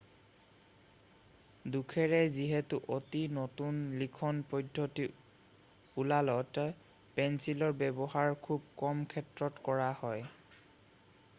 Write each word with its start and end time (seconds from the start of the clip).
দুখেৰে 1.73 2.21
যিহেতু 2.37 2.77
অতি 2.95 3.19
নতুন 3.37 3.75
লিখন 4.03 4.39
পদ্ধতি 4.53 5.05
ওলালত 6.03 6.63
পেঞ্চিলৰ 7.19 7.75
ব্যৱহাৰ 7.83 8.33
খুব 8.47 8.65
কম 8.83 9.05
ক্ষেত্ৰত 9.13 9.63
কৰা 9.69 9.91
হয় 10.01 10.27